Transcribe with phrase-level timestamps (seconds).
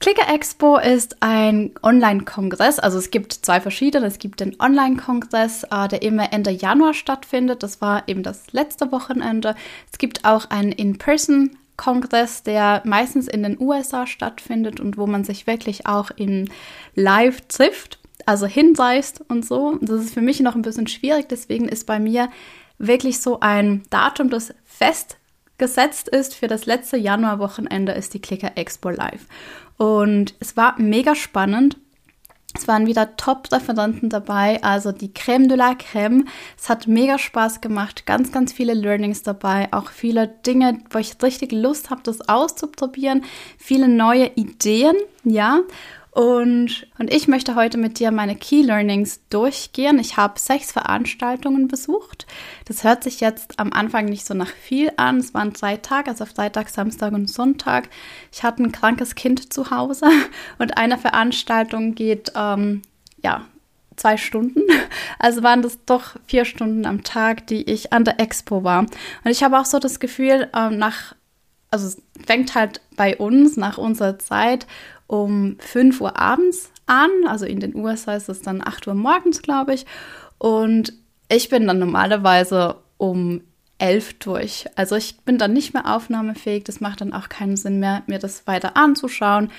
[0.00, 4.06] Clicker Expo ist ein Online-Kongress, also es gibt zwei verschiedene.
[4.06, 7.62] Es gibt den Online-Kongress, äh, der immer Ende Januar stattfindet.
[7.62, 9.54] Das war eben das letzte Wochenende.
[9.92, 15.46] Es gibt auch einen In-Person-Kongress, der meistens in den USA stattfindet und wo man sich
[15.46, 16.48] wirklich auch in
[16.94, 19.76] Live trifft, also hinweist und so.
[19.82, 22.30] Das ist für mich noch ein bisschen schwierig, deswegen ist bei mir
[22.78, 28.88] wirklich so ein Datum, das festgesetzt ist für das letzte Januarwochenende, ist die Clicker Expo
[28.88, 29.26] Live.
[29.80, 31.78] Und es war mega spannend.
[32.54, 36.26] Es waren wieder Top-Referenten dabei, also die Creme de la Creme.
[36.58, 41.16] Es hat mega Spaß gemacht, ganz, ganz viele Learnings dabei, auch viele Dinge, wo ich
[41.22, 43.24] richtig Lust habe, das auszuprobieren,
[43.56, 45.60] viele neue Ideen, ja.
[46.12, 50.00] Und, und ich möchte heute mit dir meine Key Learnings durchgehen.
[50.00, 52.26] Ich habe sechs Veranstaltungen besucht.
[52.64, 55.18] Das hört sich jetzt am Anfang nicht so nach viel an.
[55.18, 57.88] Es waren drei Tage, also Freitag, Samstag und Sonntag.
[58.32, 60.06] Ich hatte ein krankes Kind zu Hause
[60.58, 62.82] und eine Veranstaltung geht, ähm,
[63.22, 63.46] ja,
[63.96, 64.62] zwei Stunden.
[65.22, 68.80] Also waren das doch vier Stunden am Tag, die ich an der Expo war.
[68.80, 71.14] Und ich habe auch so das Gefühl, ähm, nach,
[71.70, 74.66] also es fängt halt bei uns nach unserer Zeit
[75.10, 77.10] um 5 Uhr abends an.
[77.26, 79.84] Also in den USA ist es dann 8 Uhr morgens, glaube ich.
[80.38, 80.92] Und
[81.28, 83.42] ich bin dann normalerweise um
[83.78, 84.66] 11 durch.
[84.76, 86.62] Also ich bin dann nicht mehr aufnahmefähig.
[86.62, 89.50] Das macht dann auch keinen Sinn mehr, mir das weiter anzuschauen.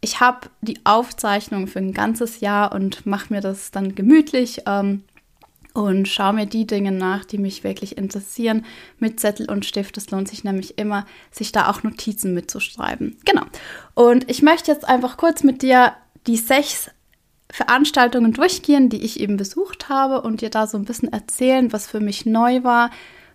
[0.00, 4.62] Ich habe die Aufzeichnung für ein ganzes Jahr und mache mir das dann gemütlich.
[4.66, 5.04] Ähm,
[5.76, 8.64] und schaue mir die Dinge nach, die mich wirklich interessieren,
[8.98, 9.98] mit Zettel und Stift.
[9.98, 13.18] Es lohnt sich nämlich immer, sich da auch Notizen mitzuschreiben.
[13.26, 13.42] Genau.
[13.92, 15.92] Und ich möchte jetzt einfach kurz mit dir
[16.26, 16.90] die sechs
[17.50, 21.86] Veranstaltungen durchgehen, die ich eben besucht habe und dir da so ein bisschen erzählen, was
[21.86, 22.90] für mich neu war,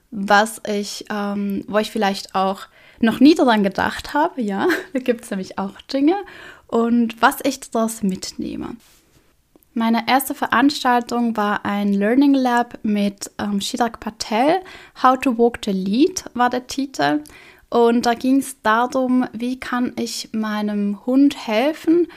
[0.10, 2.62] was ich, ähm, wo ich vielleicht auch
[3.02, 4.42] noch nie daran gedacht habe.
[4.42, 6.16] Ja, da gibt es nämlich auch Dinge
[6.66, 8.78] und was ich daraus mitnehme.
[9.74, 14.60] Meine erste Veranstaltung war ein Learning Lab mit ähm, Shirak Patel.
[15.02, 17.24] How to Walk the Lead war der Titel.
[17.70, 22.08] Und da ging es darum, wie kann ich meinem Hund helfen,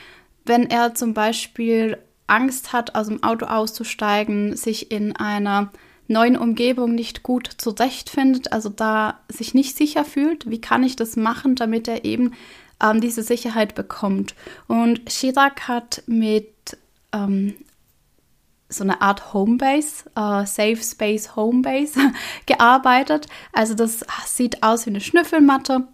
[0.44, 5.70] wenn er zum Beispiel Angst hat, aus dem Auto auszusteigen, sich in einer
[6.08, 10.50] neuen Umgebung nicht gut zurechtfindet, also da sich nicht sicher fühlt.
[10.50, 12.32] Wie kann ich das machen, damit er eben
[12.82, 14.34] ähm, diese Sicherheit bekommt?
[14.66, 16.53] Und Shirak hat mit
[17.14, 17.54] ähm,
[18.68, 22.00] so eine Art Homebase, äh, Safe Space Homebase
[22.46, 23.26] gearbeitet.
[23.52, 25.86] Also das sieht aus wie eine Schnüffelmatte.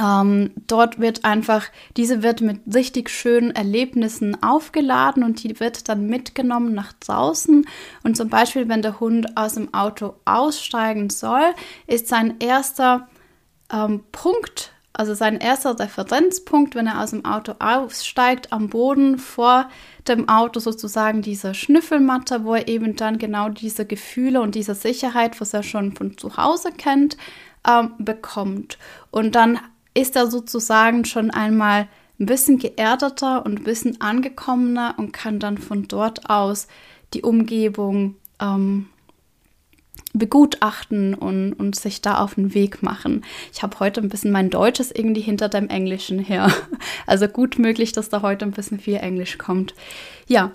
[0.00, 6.06] Ähm, dort wird einfach, diese wird mit richtig schönen Erlebnissen aufgeladen und die wird dann
[6.06, 7.66] mitgenommen nach draußen.
[8.02, 11.54] Und zum Beispiel, wenn der Hund aus dem Auto aussteigen soll,
[11.86, 13.08] ist sein erster
[13.70, 19.68] ähm, Punkt, also sein erster Referenzpunkt, wenn er aus dem Auto aussteigt, am Boden vor
[20.08, 25.40] dem Auto sozusagen diese Schnüffelmatte, wo er eben dann genau diese Gefühle und diese Sicherheit,
[25.40, 27.16] was er schon von zu Hause kennt,
[27.68, 28.78] ähm, bekommt.
[29.10, 29.60] Und dann
[29.94, 35.58] ist er sozusagen schon einmal ein bisschen geerdeter und ein bisschen angekommener und kann dann
[35.58, 36.66] von dort aus
[37.14, 38.88] die Umgebung ähm,
[40.14, 43.24] begutachten und, und sich da auf den Weg machen.
[43.52, 46.52] Ich habe heute ein bisschen mein Deutsches irgendwie hinter dem Englischen her.
[47.06, 49.74] Also gut möglich, dass da heute ein bisschen viel Englisch kommt.
[50.28, 50.52] Ja.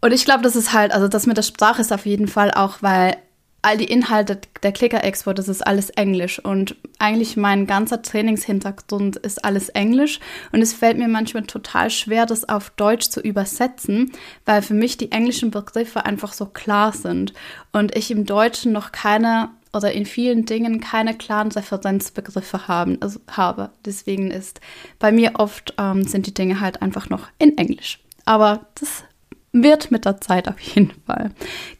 [0.00, 2.50] Und ich glaube, das ist halt, also das mit der Sprache ist auf jeden Fall
[2.50, 3.16] auch, weil
[3.62, 6.38] all die Inhalte der Clicker-Export, das ist alles Englisch.
[6.38, 10.20] Und eigentlich mein ganzer Trainingshintergrund ist alles Englisch.
[10.52, 14.12] Und es fällt mir manchmal total schwer, das auf Deutsch zu übersetzen,
[14.46, 17.32] weil für mich die englischen Begriffe einfach so klar sind.
[17.72, 23.20] Und ich im Deutschen noch keine oder in vielen Dingen keine klaren Referenzbegriffe haben, also
[23.30, 23.70] habe.
[23.84, 24.60] Deswegen ist
[24.98, 28.00] bei mir oft ähm, sind die Dinge halt einfach noch in Englisch.
[28.24, 29.04] Aber das
[29.52, 31.30] wird mit der Zeit auf jeden Fall.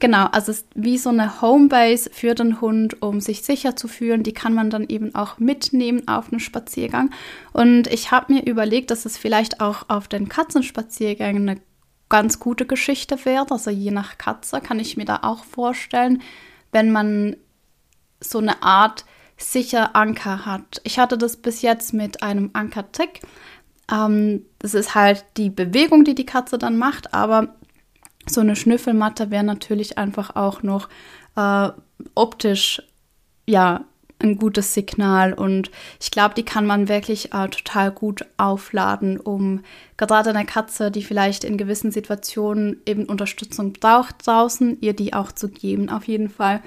[0.01, 3.87] Genau, also es ist wie so eine Homebase für den Hund, um sich sicher zu
[3.87, 4.23] fühlen.
[4.23, 7.11] Die kann man dann eben auch mitnehmen auf einen Spaziergang.
[7.53, 11.61] Und ich habe mir überlegt, dass es vielleicht auch auf den Katzenspaziergängen eine
[12.09, 13.47] ganz gute Geschichte wäre.
[13.51, 16.23] Also je nach Katze kann ich mir da auch vorstellen,
[16.73, 17.37] wenn man
[18.21, 19.05] so eine Art
[19.37, 20.81] sicher Anker hat.
[20.85, 23.21] Ich hatte das bis jetzt mit einem Anker-Tick.
[23.91, 27.55] Ähm, das ist halt die Bewegung, die die Katze dann macht, aber
[28.33, 30.89] so eine Schnüffelmatte wäre natürlich einfach auch noch
[31.37, 31.69] äh,
[32.15, 32.83] optisch
[33.47, 33.85] ja
[34.23, 39.63] ein gutes Signal und ich glaube, die kann man wirklich äh, total gut aufladen, um
[39.97, 45.33] gerade eine Katze, die vielleicht in gewissen Situationen eben Unterstützung braucht draußen, ihr die auch
[45.33, 45.89] zu geben.
[45.89, 46.61] Auf jeden Fall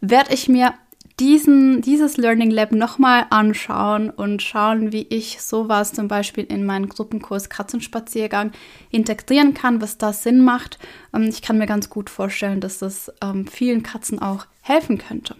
[0.00, 0.74] werde ich mir
[1.20, 6.88] diesen, dieses Learning Lab nochmal anschauen und schauen, wie ich sowas zum Beispiel in meinen
[6.88, 8.52] Gruppenkurs Katzenspaziergang
[8.90, 10.78] integrieren kann, was da Sinn macht.
[11.14, 15.36] Ähm, ich kann mir ganz gut vorstellen, dass das ähm, vielen Katzen auch helfen könnte.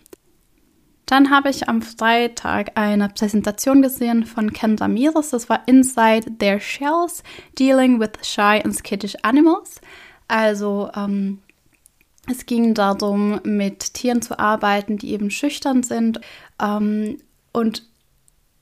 [1.06, 5.30] Dann habe ich am Freitag eine Präsentation gesehen von Ken Ramirez.
[5.30, 7.24] Das war Inside Their Shells,
[7.58, 9.80] Dealing with Shy and Skittish Animals.
[10.28, 11.40] Also ähm,
[12.30, 16.20] es ging darum, mit Tieren zu arbeiten, die eben schüchtern sind.
[16.60, 17.18] Ähm,
[17.52, 17.84] und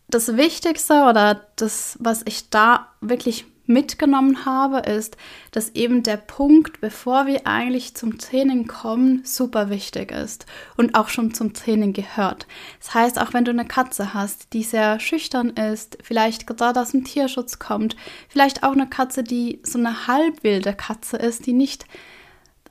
[0.09, 5.19] das Wichtigste oder das, was ich da wirklich mitgenommen habe, ist,
[5.51, 10.47] dass eben der Punkt, bevor wir eigentlich zum Training kommen, super wichtig ist
[10.79, 12.47] und auch schon zum Training gehört.
[12.81, 16.93] Das heißt, auch wenn du eine Katze hast, die sehr schüchtern ist, vielleicht gerade aus
[16.93, 17.95] dem Tierschutz kommt,
[18.31, 21.85] vielleicht auch eine Katze, die so eine halbwilde Katze ist, die nicht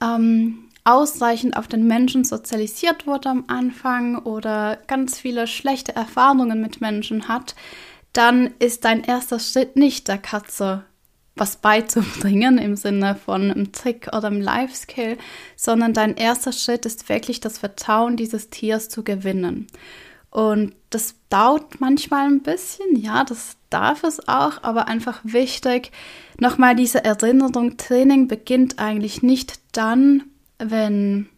[0.02, 6.80] ähm, ausreichend auf den Menschen sozialisiert wurde am Anfang oder ganz viele schlechte Erfahrungen mit
[6.80, 7.56] Menschen hat,
[8.14, 10.86] dann ist dein erster Schritt nicht der Katze
[11.36, 15.18] was beizubringen im Sinne von einem Trick oder einem Life-Skill,
[15.56, 19.68] sondern dein erster Schritt ist wirklich das Vertrauen dieses Tiers zu gewinnen.
[20.32, 25.92] Und das dauert manchmal ein bisschen, ja, das darf es auch, aber einfach wichtig,
[26.40, 30.24] nochmal diese Erinnerung, Training beginnt eigentlich nicht dann,
[30.60, 31.30] wenn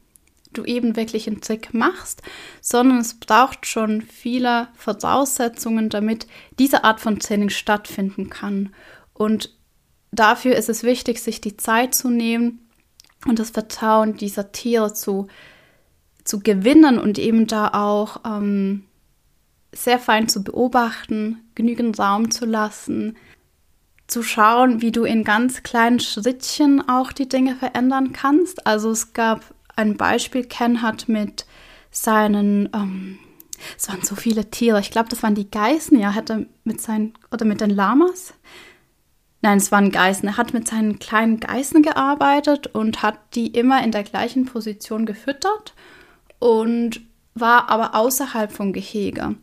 [0.54, 2.22] du eben wirklich einen Trick machst,
[2.62, 6.28] sondern es braucht schon viele Voraussetzungen, damit
[6.58, 8.74] diese Art von Training stattfinden kann.
[9.14, 9.56] Und
[10.12, 12.68] dafür ist es wichtig, sich die Zeit zu nehmen
[13.28, 15.28] und das Vertrauen dieser Tiere zu,
[16.24, 18.86] zu gewinnen und eben da auch ähm,
[19.72, 23.18] sehr fein zu beobachten, genügend Raum zu lassen,
[24.10, 28.66] zu schauen, wie du in ganz kleinen Schrittchen auch die Dinge verändern kannst.
[28.66, 29.42] Also es gab
[29.76, 31.46] ein Beispiel, Ken hat mit
[31.92, 33.20] seinen, ähm,
[33.78, 36.82] es waren so viele Tiere, ich glaube, das waren die Geißen, ja, hat er mit
[36.82, 38.34] seinen, oder mit den Lamas.
[39.42, 40.28] Nein, es waren Geißen.
[40.28, 45.06] Er hat mit seinen kleinen Geißen gearbeitet und hat die immer in der gleichen Position
[45.06, 45.74] gefüttert
[46.40, 47.02] und
[47.36, 49.36] war aber außerhalb vom Gehege.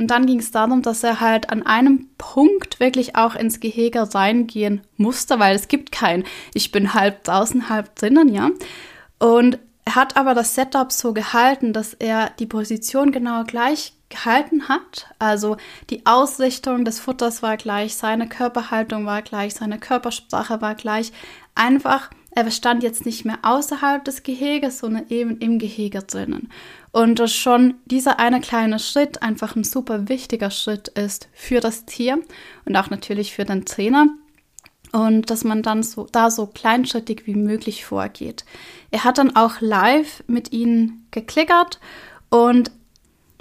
[0.00, 4.14] Und dann ging es darum, dass er halt an einem Punkt wirklich auch ins Gehege
[4.14, 6.24] reingehen musste, weil es gibt keinen.
[6.54, 8.48] Ich bin halb draußen, halb drinnen, ja.
[9.18, 14.70] Und er hat aber das Setup so gehalten, dass er die Position genau gleich gehalten
[14.70, 15.06] hat.
[15.18, 15.58] Also
[15.90, 21.12] die Ausrichtung des Futters war gleich, seine Körperhaltung war gleich, seine Körpersprache war gleich.
[21.54, 26.48] Einfach, er stand jetzt nicht mehr außerhalb des Geheges, sondern eben im Gehege drinnen.
[26.92, 31.84] Und dass schon dieser eine kleine Schritt einfach ein super wichtiger Schritt ist für das
[31.84, 32.18] Tier
[32.64, 34.06] und auch natürlich für den Trainer.
[34.92, 38.44] Und dass man dann so da so kleinschrittig wie möglich vorgeht.
[38.90, 41.78] Er hat dann auch live mit ihnen geklickert
[42.28, 42.72] und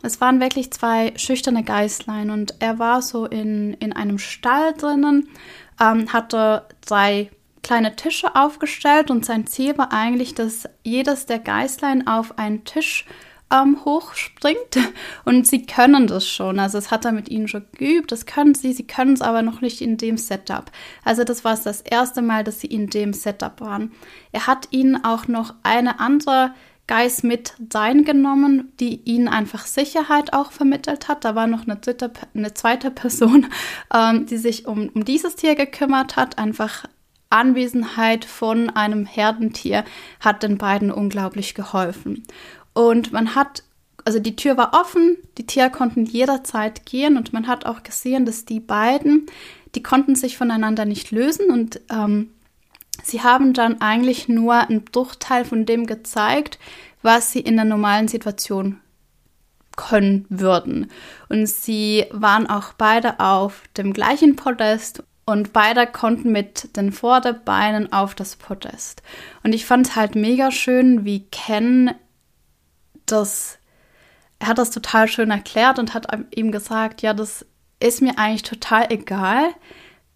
[0.03, 5.27] es waren wirklich zwei schüchterne Geißlein und er war so in, in einem Stall drinnen,
[5.81, 7.31] ähm, hatte drei
[7.63, 13.05] kleine Tische aufgestellt und sein Ziel war eigentlich, dass jedes der Geißlein auf einen Tisch
[13.51, 14.77] ähm, hochspringt.
[15.25, 16.59] Und sie können das schon.
[16.59, 19.41] Also es hat er mit ihnen schon geübt, das können sie, sie können es aber
[19.41, 20.71] noch nicht in dem Setup.
[21.03, 23.91] Also das war das erste Mal, dass sie in dem Setup waren.
[24.31, 26.53] Er hat ihnen auch noch eine andere
[26.89, 31.23] Geist mit reingenommen, die ihnen einfach Sicherheit auch vermittelt hat.
[31.23, 33.45] Da war noch eine, dritte, eine zweite Person,
[33.93, 36.39] ähm, die sich um, um dieses Tier gekümmert hat.
[36.39, 36.85] Einfach
[37.29, 39.83] Anwesenheit von einem Herdentier
[40.19, 42.23] hat den beiden unglaublich geholfen.
[42.79, 43.63] Und man hat,
[44.05, 48.25] also die Tür war offen, die Tiere konnten jederzeit gehen und man hat auch gesehen,
[48.25, 49.25] dass die beiden,
[49.75, 52.29] die konnten sich voneinander nicht lösen und ähm,
[53.03, 56.57] sie haben dann eigentlich nur einen Bruchteil von dem gezeigt,
[57.01, 58.79] was sie in der normalen Situation
[59.75, 60.89] können würden.
[61.27, 67.91] Und sie waren auch beide auf dem gleichen Podest und beide konnten mit den Vorderbeinen
[67.91, 69.03] auf das Podest.
[69.43, 71.91] Und ich fand halt mega schön, wie Ken
[73.11, 73.57] das,
[74.39, 77.45] er hat das total schön erklärt und hat ihm gesagt, ja, das
[77.79, 79.53] ist mir eigentlich total egal,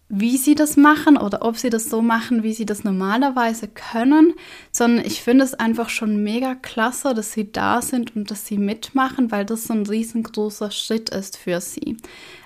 [0.08, 4.34] wie sie das machen oder ob sie das so machen, wie sie das normalerweise können,
[4.70, 8.58] sondern ich finde es einfach schon mega klasse, dass sie da sind und dass sie
[8.58, 11.96] mitmachen, weil das so ein riesengroßer Schritt ist für sie.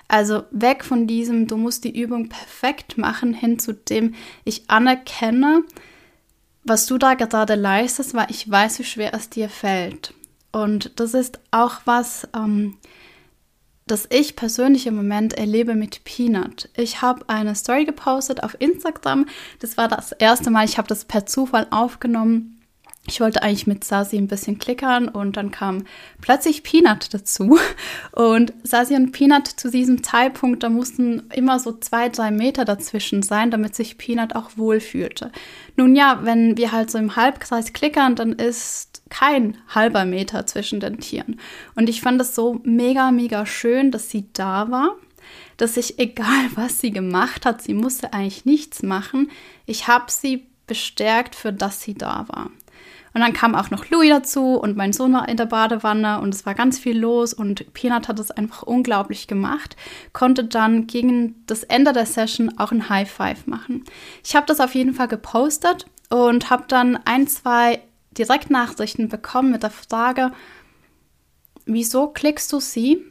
[0.07, 4.15] Also weg von diesem, du musst die Übung perfekt machen, hin zu dem,
[4.45, 5.63] ich anerkenne,
[6.63, 10.13] was du da gerade leistest, weil ich weiß, wie schwer es dir fällt.
[10.51, 12.77] Und das ist auch was, ähm,
[13.87, 16.69] das ich persönlich im Moment erlebe mit Peanut.
[16.75, 19.25] Ich habe eine Story gepostet auf Instagram.
[19.59, 22.58] Das war das erste Mal, ich habe das per Zufall aufgenommen
[23.07, 25.85] ich wollte eigentlich mit Sasi ein bisschen klickern und dann kam
[26.21, 27.57] plötzlich Peanut dazu.
[28.11, 33.23] Und Sasi und Peanut zu diesem Zeitpunkt, da mussten immer so zwei, drei Meter dazwischen
[33.23, 35.31] sein, damit sich Peanut auch wohlfühlte.
[35.75, 40.79] Nun ja, wenn wir halt so im Halbkreis klickern, dann ist kein halber Meter zwischen
[40.79, 41.39] den Tieren.
[41.75, 44.95] Und ich fand es so mega, mega schön, dass sie da war
[45.57, 49.29] dass ich, egal was sie gemacht hat, sie musste eigentlich nichts machen.
[49.65, 52.49] Ich habe sie bestärkt, für das sie da war.
[53.13, 56.33] Und dann kam auch noch Louis dazu und mein Sohn war in der Badewanne und
[56.33, 59.75] es war ganz viel los und Peanut hat es einfach unglaublich gemacht,
[60.13, 63.83] konnte dann gegen das Ende der Session auch ein High Five machen.
[64.23, 69.63] Ich habe das auf jeden Fall gepostet und habe dann ein, zwei Direktnachrichten bekommen mit
[69.63, 70.31] der Frage,
[71.65, 73.03] wieso klickst du sie,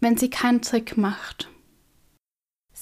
[0.00, 1.48] wenn sie keinen Trick macht?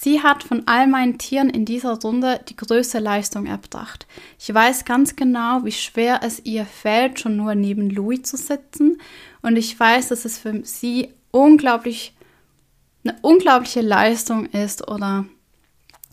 [0.05, 4.07] Sie hat von all meinen Tieren in dieser Runde die größte Leistung erbracht.
[4.39, 9.01] Ich weiß ganz genau, wie schwer es ihr fällt, schon nur neben Louis zu sitzen.
[9.41, 12.13] Und ich weiß, dass es für sie unglaublich,
[13.03, 15.25] eine unglaubliche Leistung ist oder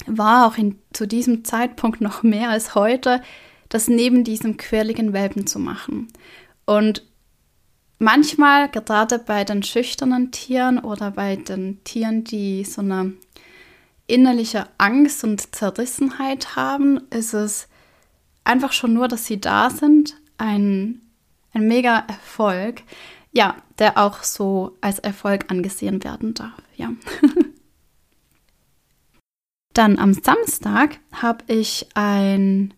[0.05, 3.21] war auch in, zu diesem Zeitpunkt noch mehr als heute,
[3.67, 6.07] das neben diesem quirligen Welpen zu machen.
[6.63, 7.05] Und
[7.99, 13.15] manchmal, gerade bei den schüchternen Tieren oder bei den Tieren, die so eine
[14.11, 17.67] innerliche Angst und Zerrissenheit haben, ist es
[18.43, 21.01] einfach schon nur, dass sie da sind, ein,
[21.53, 22.83] ein mega Erfolg,
[23.31, 26.91] ja, der auch so als Erfolg angesehen werden darf, ja.
[29.73, 32.73] Dann am Samstag habe ich ein,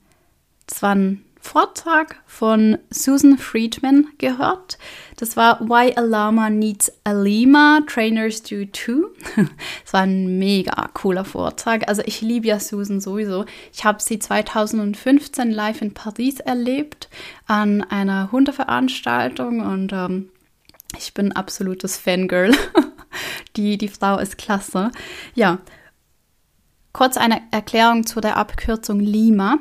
[0.67, 4.77] zwar ein Vortrag von Susan Friedman gehört.
[5.17, 9.09] Das war Why a Llama Needs a Lima, Trainers Do Too.
[9.85, 11.87] Es war ein mega cooler Vortrag.
[11.89, 13.45] Also ich liebe ja Susan sowieso.
[13.73, 17.09] Ich habe sie 2015 live in Paris erlebt
[17.45, 20.29] an einer Hundeveranstaltung und ähm,
[20.97, 22.55] ich bin absolutes Fangirl.
[23.57, 24.91] die, die Frau ist klasse.
[25.35, 25.59] Ja,
[26.93, 29.57] Kurz eine Erklärung zu der Abkürzung Lima.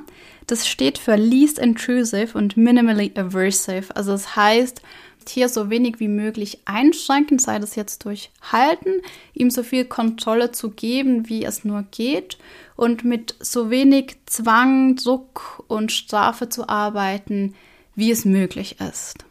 [0.46, 3.94] Das steht für Least Intrusive und Minimally Aversive.
[3.94, 4.82] Also das heißt,
[5.24, 9.02] Tier so wenig wie möglich einschränken, sei das jetzt durch Halten,
[9.34, 12.38] ihm so viel Kontrolle zu geben, wie es nur geht
[12.76, 17.54] und mit so wenig Zwang, Druck und Strafe zu arbeiten,
[17.94, 19.24] wie es möglich ist.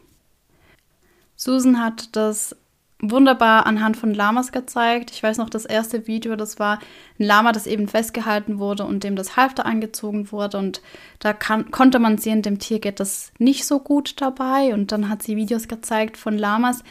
[1.36, 2.56] Susan hat das
[3.02, 5.10] wunderbar anhand von Lamas gezeigt.
[5.10, 6.78] Ich weiß noch, das erste Video, das war
[7.18, 10.58] ein Lama, das eben festgehalten wurde und dem das Halfter angezogen wurde.
[10.58, 10.80] Und
[11.18, 14.72] da kann, konnte man sehen, dem Tier geht das nicht so gut dabei.
[14.72, 16.84] Und dann hat sie Videos gezeigt von Lamas,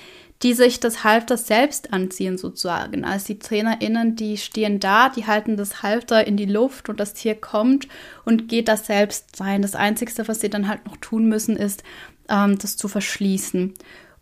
[0.44, 3.06] die sich das Halfter selbst anziehen, sozusagen.
[3.06, 7.14] Also die TrainerInnen, die stehen da, die halten das Halfter in die Luft und das
[7.14, 7.88] Tier kommt
[8.26, 9.62] und geht da selbst rein.
[9.62, 11.84] Das Einzige, was sie dann halt noch tun müssen, ist,
[12.28, 13.76] ähm, das zu verschließen.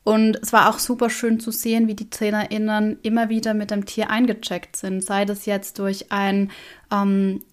[0.10, 3.86] Und es war auch super schön zu sehen, wie die TrainerInnen immer wieder mit dem
[3.86, 6.50] Tier eingecheckt sind, sei das jetzt durch einen
[6.92, 7.44] ähm,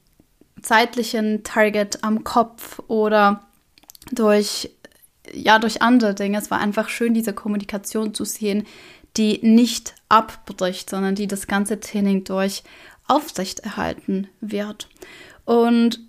[0.62, 3.46] zeitlichen Target am Kopf oder
[4.10, 4.70] durch,
[5.34, 6.38] ja, durch andere Dinge.
[6.38, 8.66] Es war einfach schön, diese Kommunikation zu sehen,
[9.18, 12.62] die nicht abbricht, sondern die das ganze Training durch
[13.06, 14.88] aufrechterhalten wird.
[15.44, 16.00] Und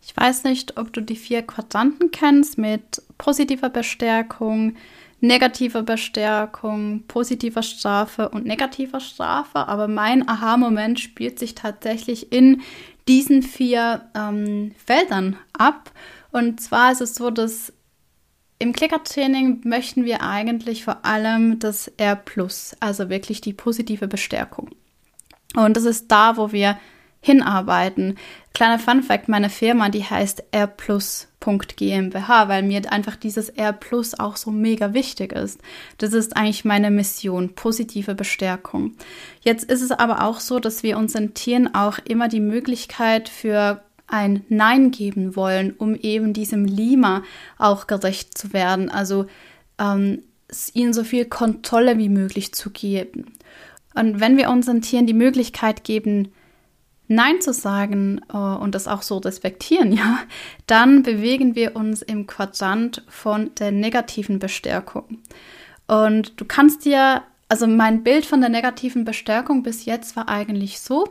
[0.00, 4.76] ich weiß nicht, ob du die vier Quadranten kennst mit positiver Bestärkung,
[5.22, 9.68] negativer Bestärkung, positiver Strafe und negativer Strafe.
[9.68, 12.60] Aber mein Aha-Moment spielt sich tatsächlich in
[13.08, 15.92] diesen vier ähm, Feldern ab.
[16.32, 17.72] Und zwar ist es so, dass
[18.58, 22.20] im Clicker-Training möchten wir eigentlich vor allem das R+,
[22.80, 24.70] also wirklich die positive Bestärkung.
[25.54, 26.78] Und das ist da, wo wir
[27.22, 28.18] hinarbeiten.
[28.52, 34.36] Kleiner Fun Fact, meine Firma, die heißt rplus.gmbH, weil mir einfach dieses R Plus auch
[34.36, 35.60] so mega wichtig ist.
[35.98, 38.94] Das ist eigentlich meine Mission, positive Bestärkung.
[39.40, 43.82] Jetzt ist es aber auch so, dass wir unseren Tieren auch immer die Möglichkeit für
[44.08, 47.22] ein Nein geben wollen, um eben diesem Lima
[47.56, 48.90] auch gerecht zu werden.
[48.90, 49.26] Also
[49.78, 50.22] ähm,
[50.74, 53.32] ihnen so viel Kontrolle wie möglich zu geben.
[53.94, 56.32] Und wenn wir unseren Tieren die Möglichkeit geben,
[57.14, 60.18] Nein zu sagen äh, und das auch so respektieren, ja,
[60.66, 65.18] dann bewegen wir uns im Quadrant von der negativen Bestärkung.
[65.86, 70.80] Und du kannst dir, also mein Bild von der negativen Bestärkung bis jetzt war eigentlich
[70.80, 71.08] so,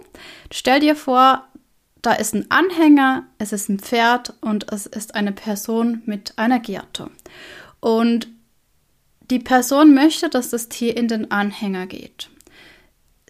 [0.51, 1.45] stell dir vor,
[2.01, 6.59] da ist ein Anhänger, es ist ein Pferd und es ist eine Person mit einer
[6.59, 7.11] Gerte.
[7.79, 8.27] Und
[9.31, 12.29] Die Person möchte, dass das Tier in den Anhänger geht.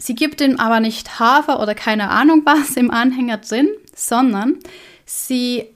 [0.01, 4.57] Sie gibt ihm aber nicht Hafer oder keine Ahnung was im Anhänger drin, sondern
[5.05, 5.67] sie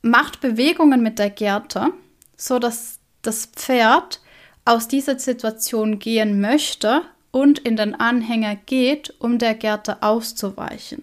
[0.00, 1.88] macht Bewegungen mit der Gerte,
[2.36, 4.20] so dass das Pferd
[4.64, 11.02] aus dieser Situation gehen möchte und in den Anhänger geht, um der Gerte auszuweichen.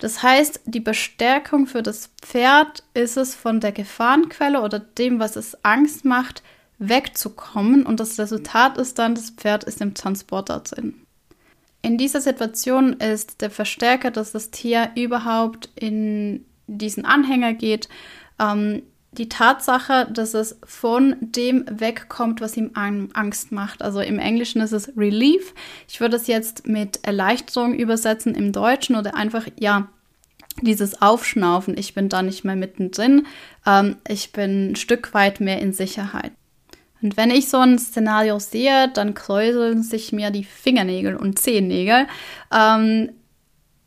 [0.00, 5.36] Das heißt, die Bestärkung für das Pferd ist es, von der Gefahrenquelle oder dem, was
[5.36, 6.42] es Angst macht,
[6.80, 11.04] wegzukommen und das Resultat ist dann, das Pferd ist im Transporter drin.
[11.82, 17.88] In dieser Situation ist der Verstärker, dass das Tier überhaupt in diesen Anhänger geht,
[18.38, 18.82] ähm,
[19.12, 23.82] die Tatsache, dass es von dem wegkommt, was ihm Angst macht.
[23.82, 25.54] Also im Englischen ist es Relief.
[25.88, 29.88] Ich würde es jetzt mit Erleichterung übersetzen im Deutschen oder einfach, ja,
[30.60, 31.76] dieses Aufschnaufen.
[31.78, 33.26] Ich bin da nicht mehr mittendrin.
[33.66, 36.32] Ähm, ich bin ein Stück weit mehr in Sicherheit.
[37.02, 42.06] Und wenn ich so ein Szenario sehe, dann kräuseln sich mir die Fingernägel und Zehennägel.
[42.52, 43.10] Ähm,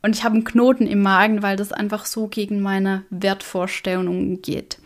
[0.01, 4.79] und ich habe einen Knoten im Magen, weil das einfach so gegen meine Wertvorstellungen geht.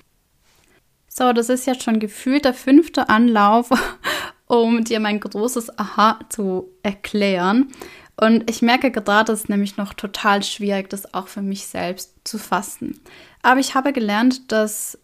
[1.07, 3.69] So, das ist jetzt schon gefühlt der fünfte Anlauf,
[4.47, 7.71] um dir mein großes Aha zu erklären.
[8.17, 12.15] Und ich merke gerade, es ist nämlich noch total schwierig, das auch für mich selbst
[12.23, 12.99] zu fassen.
[13.41, 14.97] Aber ich habe gelernt, dass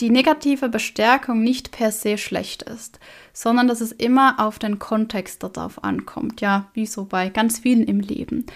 [0.00, 2.98] die negative Bestärkung nicht per se schlecht ist,
[3.32, 6.40] sondern dass es immer auf den Kontext darauf ankommt.
[6.40, 8.46] Ja, wie so bei ganz vielen im Leben.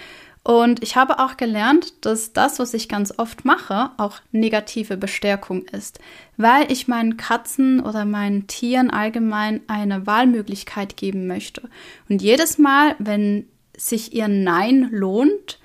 [0.43, 5.67] Und ich habe auch gelernt, dass das, was ich ganz oft mache, auch negative Bestärkung
[5.67, 5.99] ist,
[6.39, 11.69] weil ich meinen Katzen oder meinen Tieren allgemein eine Wahlmöglichkeit geben möchte.
[12.09, 15.59] Und jedes Mal, wenn sich ihr Nein lohnt,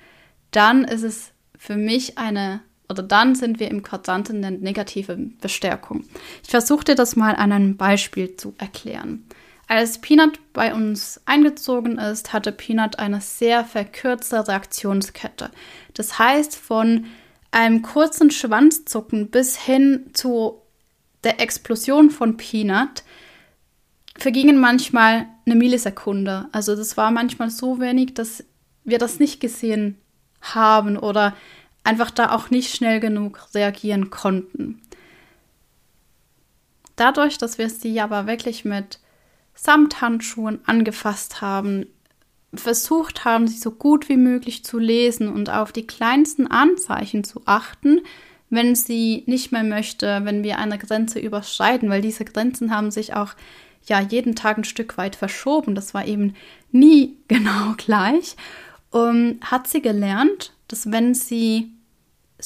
[0.50, 6.04] dann ist es für mich eine oder dann sind wir im Quadranten der negativen Bestärkung.
[6.42, 9.24] Ich versuche dir das mal an einem Beispiel zu erklären.
[9.66, 15.50] Als Peanut bei uns eingezogen ist, hatte Peanut eine sehr verkürzte Reaktionskette.
[15.94, 17.06] Das heißt, von
[17.50, 20.60] einem kurzen Schwanzzucken bis hin zu
[21.22, 23.04] der Explosion von Peanut
[24.16, 26.46] vergingen manchmal eine Millisekunde.
[26.52, 28.44] Also das war manchmal so wenig, dass
[28.84, 29.98] wir das nicht gesehen
[30.42, 31.34] haben oder
[31.84, 34.80] einfach da auch nicht schnell genug reagieren konnten.
[36.96, 38.98] Dadurch, dass wir sie aber wirklich mit
[39.54, 41.86] Samthandschuhen angefasst haben,
[42.54, 47.42] versucht haben, sie so gut wie möglich zu lesen und auf die kleinsten Anzeichen zu
[47.46, 48.00] achten,
[48.50, 53.14] wenn sie nicht mehr möchte, wenn wir eine Grenze überschreiten, weil diese Grenzen haben sich
[53.14, 53.34] auch
[53.86, 55.74] ja jeden Tag ein Stück weit verschoben.
[55.74, 56.34] Das war eben
[56.70, 58.36] nie genau gleich.
[58.90, 61.73] Um, hat sie gelernt, dass wenn sie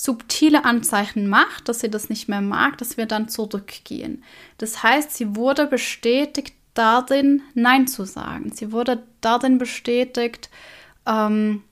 [0.03, 4.23] subtile Anzeichen macht, dass sie das nicht mehr mag, dass wir dann zurückgehen.
[4.59, 8.53] Das heißt, sie wurde bestätigt darin, Nein zu sagen.
[8.53, 10.51] Sie wurde darin bestätigt,
[11.07, 11.65] ähm,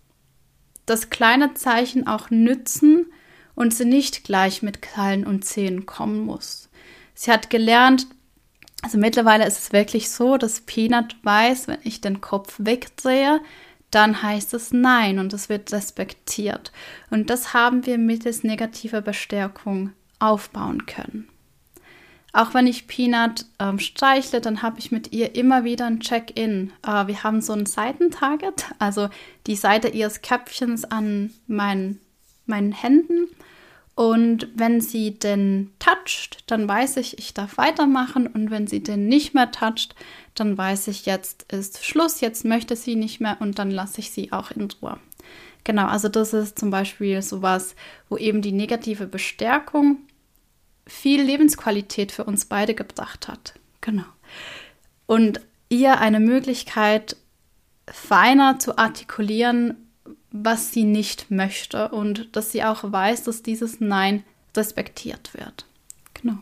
[0.87, 3.07] dass kleine Zeichen auch nützen
[3.55, 6.69] und sie nicht gleich mit Krallen und Zähnen kommen muss.
[7.15, 8.09] Sie hat gelernt,
[8.83, 13.41] also mittlerweile ist es wirklich so, dass Peanut weiß, wenn ich den Kopf wegdrehe,
[13.97, 16.71] dann heißt es Nein und es wird respektiert.
[17.09, 21.29] Und das haben wir mittels negativer Bestärkung aufbauen können.
[22.35, 26.75] Auch wenn ich Peanut ähm, streichle, dann habe ich mit ihr immer wieder ein Check-in.
[26.87, 29.09] Äh, wir haben so ein Seitentarget, also
[29.47, 31.99] die Seite ihres Köpfchens an mein,
[32.45, 33.29] meinen Händen.
[33.97, 38.27] Und wenn sie den toucht, dann weiß ich, ich darf weitermachen.
[38.27, 39.95] Und wenn sie den nicht mehr toucht,
[40.35, 44.11] dann weiß ich, jetzt ist Schluss, jetzt möchte sie nicht mehr und dann lasse ich
[44.11, 44.99] sie auch in Ruhe.
[45.65, 47.75] Genau, also das ist zum Beispiel sowas,
[48.11, 49.97] wo eben die negative Bestärkung
[50.87, 53.55] viel Lebensqualität für uns beide gebracht hat.
[53.81, 54.05] Genau.
[55.07, 57.17] Und ihr eine Möglichkeit,
[57.91, 59.86] feiner zu artikulieren,
[60.45, 64.25] was sie nicht möchte und dass sie auch weiß, dass dieses Nein
[64.57, 65.67] respektiert wird.
[66.15, 66.39] Genau.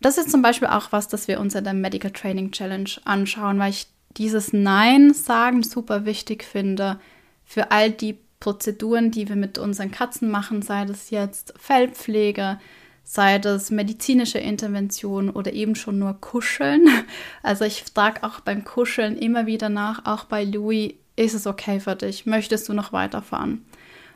[0.00, 3.58] Das ist zum Beispiel auch was, das wir uns in der Medical Training Challenge anschauen,
[3.58, 7.00] weil ich dieses Nein sagen super wichtig finde
[7.44, 12.60] für all die Prozeduren, die wir mit unseren Katzen machen, sei das jetzt Fellpflege,
[13.02, 16.88] sei das medizinische Intervention oder eben schon nur Kuscheln.
[17.42, 21.80] Also ich frage auch beim Kuscheln immer wieder nach, auch bei Louis, ist es okay
[21.80, 22.26] für dich?
[22.26, 23.64] Möchtest du noch weiterfahren?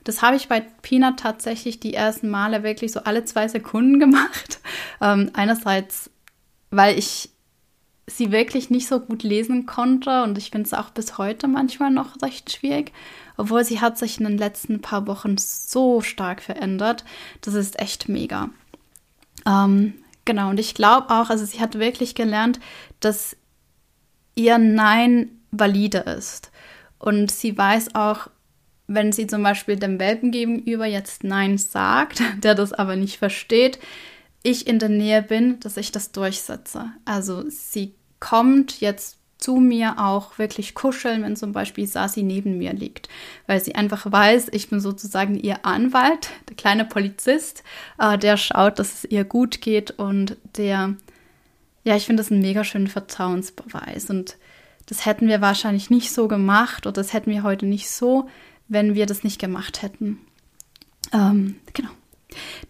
[0.04, 4.60] Das habe ich bei Peanut tatsächlich die ersten Male wirklich so alle zwei Sekunden gemacht.
[5.00, 6.10] Ähm, einerseits,
[6.70, 7.30] weil ich
[8.06, 11.90] sie wirklich nicht so gut lesen konnte und ich finde es auch bis heute manchmal
[11.90, 12.92] noch recht schwierig,
[13.36, 17.04] obwohl sie hat sich in den letzten paar Wochen so stark verändert.
[17.42, 18.50] Das ist echt mega.
[19.46, 22.60] Ähm, Genau, und ich glaube auch, also sie hat wirklich gelernt,
[23.00, 23.36] dass
[24.34, 26.51] ihr Nein valide ist.
[27.02, 28.28] Und sie weiß auch,
[28.86, 33.80] wenn sie zum Beispiel dem Welpen gegenüber jetzt Nein sagt, der das aber nicht versteht,
[34.44, 36.86] ich in der Nähe bin, dass ich das durchsetze.
[37.04, 42.72] Also sie kommt jetzt zu mir auch wirklich kuscheln, wenn zum Beispiel Sasi neben mir
[42.72, 43.08] liegt,
[43.48, 47.64] weil sie einfach weiß, ich bin sozusagen ihr Anwalt, der kleine Polizist,
[47.98, 50.94] äh, der schaut, dass es ihr gut geht und der,
[51.82, 54.36] ja, ich finde das einen mega schönen Vertrauensbeweis und
[54.92, 58.28] das hätten wir wahrscheinlich nicht so gemacht oder das hätten wir heute nicht so,
[58.68, 60.18] wenn wir das nicht gemacht hätten.
[61.14, 61.88] Ähm, genau.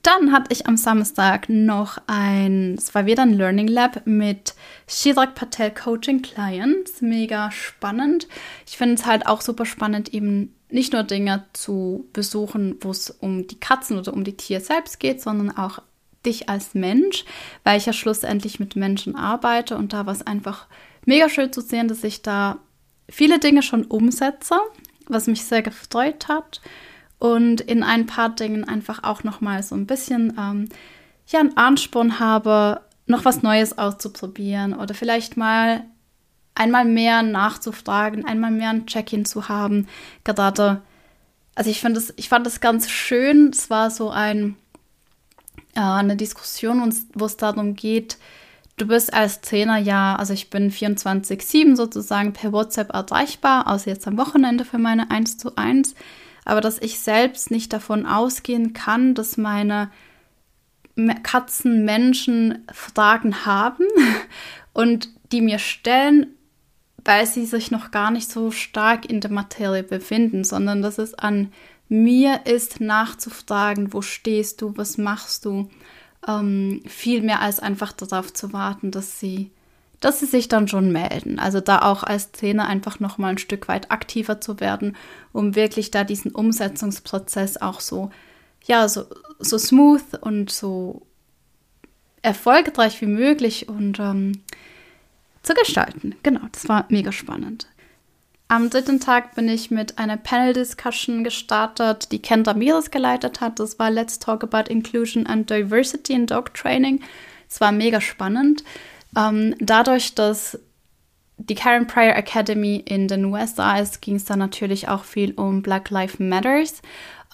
[0.02, 4.54] Dann hatte ich am Samstag noch ein, es war wieder ein Learning Lab mit
[4.86, 7.00] Shidrak Patel Coaching Clients.
[7.02, 8.28] Mega spannend.
[8.68, 13.10] Ich finde es halt auch super spannend, eben nicht nur Dinge zu besuchen, wo es
[13.10, 15.80] um die Katzen oder um die Tiere selbst geht, sondern auch
[16.24, 17.24] dich als Mensch,
[17.64, 20.68] weil ich ja schlussendlich mit Menschen arbeite und da war es einfach
[21.06, 22.58] mega schön zu sehen, dass ich da
[23.08, 24.56] viele Dinge schon umsetze,
[25.06, 26.60] was mich sehr gefreut hat
[27.18, 30.68] und in ein paar Dingen einfach auch noch mal so ein bisschen ähm,
[31.26, 35.84] ja einen Ansporn habe, noch was Neues auszuprobieren oder vielleicht mal
[36.54, 39.88] einmal mehr nachzufragen, einmal mehr ein Check-in zu haben.
[40.24, 40.82] Gerade,
[41.54, 43.50] also ich finde das, ich fand das ganz schön.
[43.50, 44.56] Es war so ein
[45.74, 48.18] äh, eine Diskussion, wo es darum geht,
[48.76, 54.06] du bist als Trainer ja, also ich bin 24-7 sozusagen per WhatsApp erreichbar, außer jetzt
[54.06, 55.94] am Wochenende für meine 1 zu 1
[56.44, 59.90] aber dass ich selbst nicht davon ausgehen kann, dass meine
[61.22, 63.86] Katzen Menschen Fragen haben
[64.72, 66.34] und die mir stellen,
[67.04, 71.14] weil sie sich noch gar nicht so stark in der Materie befinden, sondern dass es
[71.14, 71.52] an
[71.88, 75.70] mir ist, nachzufragen, wo stehst du, was machst du,
[76.28, 79.50] ähm, viel mehr als einfach darauf zu warten, dass sie
[80.02, 81.38] dass sie sich dann schon melden.
[81.38, 84.96] Also da auch als Trainer einfach noch mal ein Stück weit aktiver zu werden,
[85.32, 88.10] um wirklich da diesen Umsetzungsprozess auch so,
[88.64, 89.04] ja, so,
[89.38, 91.06] so smooth und so
[92.20, 94.42] erfolgreich wie möglich und ähm,
[95.44, 96.16] zu gestalten.
[96.24, 97.68] Genau, das war mega spannend.
[98.52, 103.58] Am dritten Tag bin ich mit einer Panel-Discussion gestartet, die Ken Ramirez geleitet hat.
[103.58, 107.00] Das war Let's Talk About Inclusion and Diversity in Dog Training.
[107.48, 108.62] Es war mega spannend.
[109.16, 110.58] Ähm, dadurch, dass
[111.38, 115.62] die Karen Pryor Academy in den USA ist, ging es dann natürlich auch viel um
[115.62, 116.82] Black Lives Matters.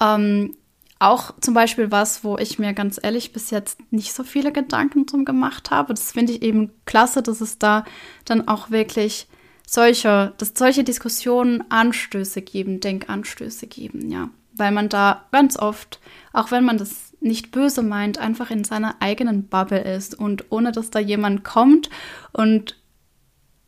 [0.01, 0.55] Ähm,
[1.01, 5.05] auch zum Beispiel was, wo ich mir ganz ehrlich bis jetzt nicht so viele Gedanken
[5.05, 5.95] drum gemacht habe.
[5.95, 7.85] Das finde ich eben klasse, dass es da
[8.25, 9.27] dann auch wirklich
[9.69, 14.31] solche, dass solche Diskussionen Anstöße geben, Denkanstöße geben, ja.
[14.55, 16.01] Weil man da ganz oft,
[16.33, 20.73] auch wenn man das nicht böse meint, einfach in seiner eigenen Bubble ist und ohne
[20.73, 21.91] dass da jemand kommt
[22.33, 22.77] und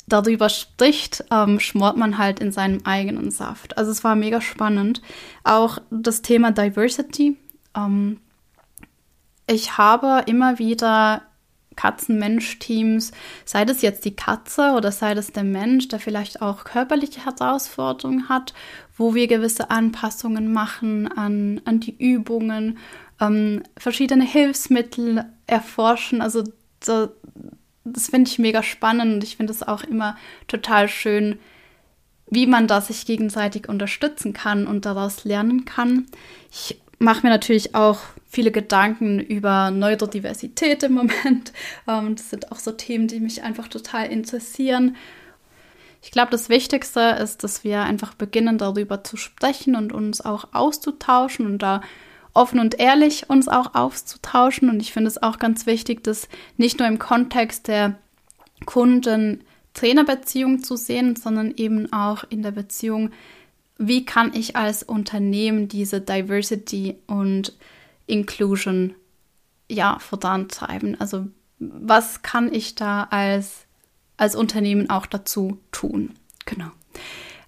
[0.09, 3.77] darüber spricht, ähm, schmort man halt in seinem eigenen Saft.
[3.77, 5.03] Also es war mega spannend.
[5.45, 7.37] Auch das Thema Diversity.
[7.77, 8.21] Ähm,
[9.47, 11.23] ich habe immer wieder
[11.77, 13.13] Katzen-Mensch-Teams,
[13.45, 18.29] sei das jetzt die Katze oder sei das der Mensch, der vielleicht auch körperliche Herausforderungen
[18.29, 18.55] hat,
[18.97, 22.79] wo wir gewisse Anpassungen machen an, an die Übungen,
[23.21, 26.21] ähm, verschiedene Hilfsmittel erforschen.
[26.21, 26.45] Also
[26.83, 27.09] so,
[27.85, 30.17] das finde ich mega spannend und ich finde es auch immer
[30.49, 31.39] total schön,
[32.31, 36.07] wie man da sich gegenseitig unterstützen kann und daraus lernen kann.
[36.51, 41.53] Ich mache mir natürlich auch viele Gedanken über Neurodiversität im Moment.
[41.89, 44.97] Ähm, das sind auch so Themen, die mich einfach total interessieren.
[46.03, 50.49] Ich glaube, das Wichtigste ist, dass wir einfach beginnen, darüber zu sprechen und uns auch
[50.53, 51.81] auszutauschen und da
[52.35, 54.69] offen und ehrlich uns auch auszutauschen.
[54.71, 57.99] Und ich finde es auch ganz wichtig, das nicht nur im Kontext der
[58.67, 63.11] Kunden-Trainer-Beziehung zu sehen, sondern eben auch in der Beziehung,
[63.81, 67.57] wie kann ich als Unternehmen diese Diversity und
[68.07, 68.95] Inclusion
[69.71, 71.01] ja vorantreiben?
[71.01, 73.65] Also was kann ich da als,
[74.19, 76.11] als Unternehmen auch dazu tun?
[76.45, 76.71] Genau.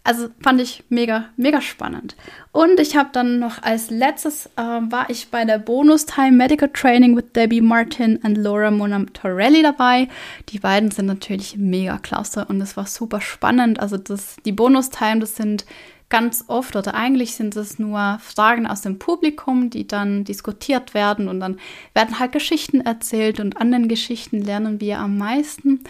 [0.05, 2.17] Also fand ich mega, mega spannend.
[2.51, 6.71] Und ich habe dann noch als letztes, äh, war ich bei der Bonus Time Medical
[6.73, 10.09] Training mit Debbie Martin und Laura Monam Torelli dabei.
[10.49, 13.79] Die beiden sind natürlich mega klasse und es war super spannend.
[13.81, 15.67] Also das, die Bonus Time, das sind
[16.13, 21.27] ganz oft oder eigentlich sind es nur Fragen aus dem Publikum, die dann diskutiert werden
[21.27, 21.59] und dann
[21.95, 25.81] werden halt Geschichten erzählt und an den Geschichten lernen wir am meisten.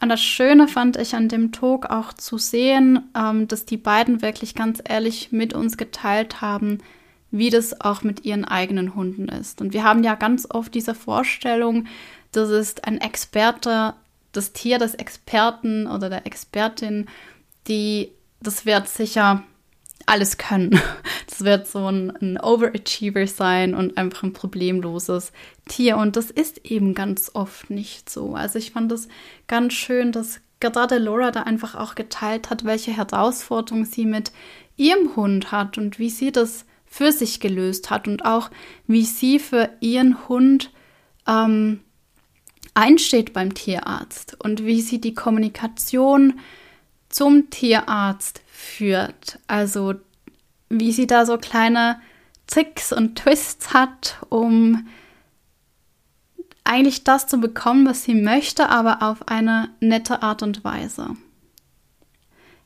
[0.00, 4.22] Und das Schöne fand ich an dem Talk auch zu sehen, ähm, dass die beiden
[4.22, 6.78] wirklich ganz ehrlich mit uns geteilt haben,
[7.30, 9.60] wie das auch mit ihren eigenen Hunden ist.
[9.60, 11.84] Und wir haben ja ganz oft diese Vorstellung,
[12.32, 13.92] das ist ein Experte,
[14.32, 17.06] das Tier des Experten oder der Expertin,
[17.68, 19.44] die, das wird sicher
[20.06, 20.80] alles können.
[21.30, 25.32] Das wird so ein, ein, Overachiever sein und einfach ein problemloses
[25.68, 25.96] Tier.
[25.96, 28.34] Und das ist eben ganz oft nicht so.
[28.34, 29.06] Also ich fand es
[29.46, 34.32] ganz schön, dass gerade Laura da einfach auch geteilt hat, welche Herausforderungen sie mit
[34.76, 38.50] ihrem Hund hat und wie sie das für sich gelöst hat und auch
[38.86, 40.72] wie sie für ihren Hund
[41.28, 41.80] ähm,
[42.74, 46.40] einsteht beim Tierarzt und wie sie die Kommunikation
[47.10, 49.38] zum Tierarzt führt.
[49.46, 49.94] Also
[50.70, 52.00] wie sie da so kleine
[52.46, 54.88] Tricks und Twists hat, um
[56.64, 61.16] eigentlich das zu bekommen, was sie möchte, aber auf eine nette Art und Weise.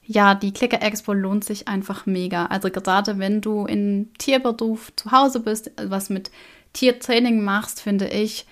[0.06, 2.46] Ja, die Clicker Expo lohnt sich einfach mega.
[2.46, 6.30] Also gerade wenn du in Tierberuf zu Hause bist, was mit
[6.74, 8.46] Tiertraining machst, finde ich,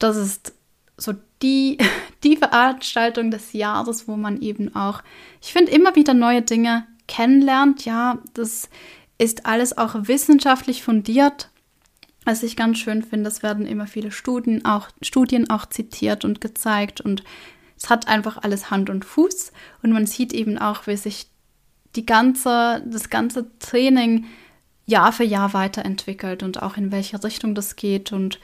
[0.00, 0.52] das ist
[0.96, 1.78] so die,
[2.24, 5.02] die Veranstaltung des Jahres, wo man eben auch,
[5.40, 7.84] ich finde, immer wieder neue Dinge kennenlernt.
[7.84, 8.68] Ja, das
[9.18, 11.50] ist alles auch wissenschaftlich fundiert.
[12.24, 16.40] Was ich ganz schön finde, es werden immer viele Studien auch, Studien auch zitiert und
[16.40, 17.22] gezeigt und
[17.76, 19.52] es hat einfach alles Hand und Fuß
[19.82, 21.26] und man sieht eben auch, wie sich
[21.96, 24.24] die ganze, das ganze Training
[24.86, 28.40] Jahr für Jahr weiterentwickelt und auch in welche Richtung das geht und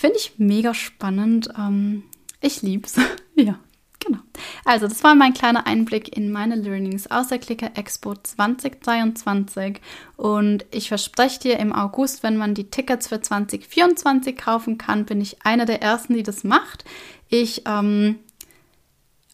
[0.00, 1.50] finde ich mega spannend.
[1.58, 2.04] Ähm,
[2.40, 2.96] ich lieb's.
[3.34, 3.58] ja.
[4.02, 4.20] Genau.
[4.64, 9.78] Also, das war mein kleiner Einblick in meine Learnings aus der Clicker Expo 2023.
[10.16, 15.20] Und ich verspreche dir, im August, wenn man die Tickets für 2024 kaufen kann, bin
[15.20, 16.86] ich einer der ersten, die das macht.
[17.28, 18.20] Ich ähm,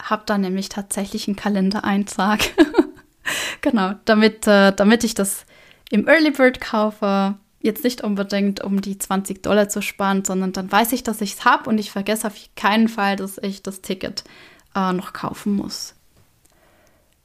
[0.03, 2.41] habe da nämlich tatsächlich einen Kalendereintrag.
[3.61, 5.47] genau, damit, äh, damit ich das
[5.91, 7.37] im Early Bird kaufe.
[7.67, 11.33] Jetzt nicht unbedingt, um die 20 Dollar zu sparen, sondern dann weiß ich, dass ich
[11.33, 14.23] es habe und ich vergesse auf keinen Fall, dass ich das Ticket
[14.77, 15.97] äh, noch kaufen muss.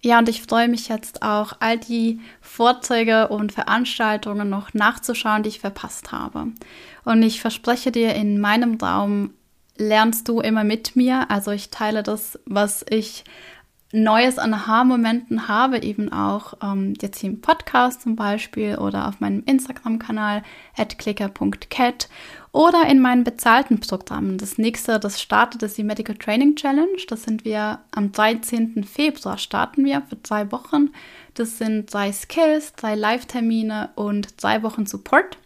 [0.01, 5.49] Ja, und ich freue mich jetzt auch, all die Vorträge und Veranstaltungen noch nachzuschauen, die
[5.49, 6.47] ich verpasst habe.
[7.03, 9.35] Und ich verspreche dir, in meinem Raum
[9.77, 11.29] lernst du immer mit mir.
[11.29, 13.25] Also ich teile das, was ich
[13.93, 19.19] Neues an Aha-Momenten habe, eben auch ähm, jetzt hier im Podcast zum Beispiel oder auf
[19.19, 20.43] meinem Instagram-Kanal
[20.97, 22.07] clicker.cat
[22.53, 24.37] oder in meinen bezahlten Programmen.
[24.37, 27.01] Das nächste, das startet, ist die Medical Training Challenge.
[27.07, 28.83] Das sind wir am 13.
[28.83, 30.91] Februar starten wir für zwei Wochen.
[31.33, 35.37] Das sind drei Skills, drei Live-Termine und drei Wochen Support.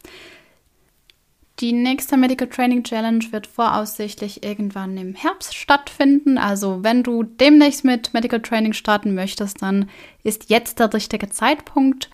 [1.62, 6.38] Die nächste Medical Training Challenge wird voraussichtlich irgendwann im Herbst stattfinden.
[6.38, 9.90] Also wenn du demnächst mit Medical Training starten möchtest, dann
[10.24, 12.10] ist jetzt der richtige Zeitpunkt.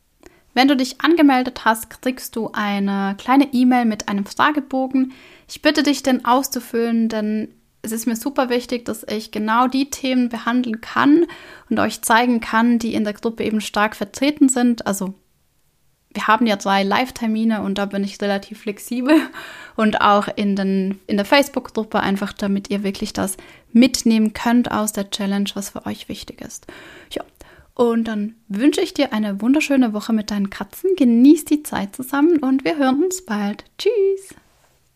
[0.53, 5.13] Wenn du dich angemeldet hast, kriegst du eine kleine E-Mail mit einem Fragebogen.
[5.49, 7.47] Ich bitte dich, den auszufüllen, denn
[7.81, 11.25] es ist mir super wichtig, dass ich genau die Themen behandeln kann
[11.67, 14.85] und euch zeigen kann, die in der Gruppe eben stark vertreten sind.
[14.85, 15.15] Also
[16.13, 19.15] wir haben ja zwei Live-Termine und da bin ich relativ flexibel
[19.75, 23.37] und auch in, den, in der Facebook-Gruppe einfach, damit ihr wirklich das
[23.71, 26.67] mitnehmen könnt aus der Challenge, was für euch wichtig ist.
[27.11, 27.23] Ja,
[27.73, 30.91] und dann wünsche ich dir eine wunderschöne Woche mit deinen Katzen.
[30.97, 33.63] Genieß die Zeit zusammen und wir hören uns bald.
[33.77, 34.35] Tschüss!